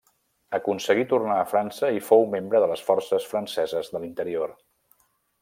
[0.57, 4.57] Aconseguí tornar a França i fou membre de les Forces Franceses de l'Interior.